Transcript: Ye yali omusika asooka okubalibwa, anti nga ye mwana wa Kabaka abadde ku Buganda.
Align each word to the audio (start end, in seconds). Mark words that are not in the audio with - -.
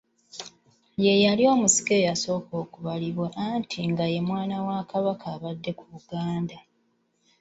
Ye 1.03 1.13
yali 1.23 1.43
omusika 1.53 1.93
asooka 2.13 2.53
okubalibwa, 2.63 3.27
anti 3.47 3.79
nga 3.89 4.05
ye 4.13 4.19
mwana 4.27 4.57
wa 4.67 4.79
Kabaka 4.89 5.25
abadde 5.35 5.71
ku 5.77 5.83
Buganda. 5.91 6.57